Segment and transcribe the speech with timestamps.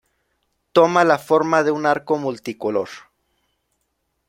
[0.77, 2.89] Toma la forma de un arco multicolor.